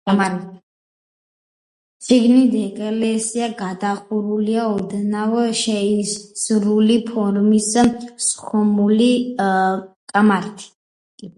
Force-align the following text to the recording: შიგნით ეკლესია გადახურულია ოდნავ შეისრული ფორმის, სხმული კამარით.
შიგნით 2.05 2.55
ეკლესია 2.59 3.49
გადახურულია 3.59 4.63
ოდნავ 4.69 5.35
შეისრული 5.59 6.97
ფორმის, 7.11 7.69
სხმული 8.31 9.11
კამარით. 9.43 10.65